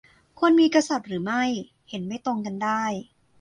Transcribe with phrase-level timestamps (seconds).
[0.39, 1.43] -ควรมีกษัตริย์หรือไม่
[1.89, 2.83] เห็นไม่ตรงกันได้